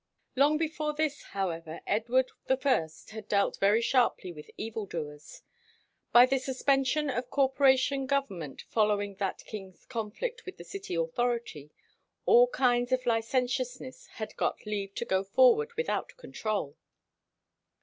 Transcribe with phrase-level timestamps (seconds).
[0.35, 2.57] Long before this, however, Edward I
[3.11, 5.43] had dealt very sharply with evil doers.
[6.11, 11.69] By the suspension of corporation government following that king's conflict with the city authority,
[12.25, 16.77] "all kinds of licentiousness had got leave to go forward without control."